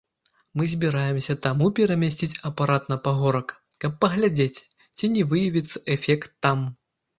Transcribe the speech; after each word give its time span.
Мы 0.59 0.63
збіраемся 0.71 1.33
таму 1.45 1.67
перамясціць 1.79 2.39
апарат 2.51 2.89
на 2.93 2.97
пагорак, 3.09 3.47
каб 3.87 4.01
паглядзець, 4.07 4.59
ці 4.97 5.13
не 5.19 5.29
выявіцца 5.35 5.77
эфект 6.01 6.37
там. 6.47 6.69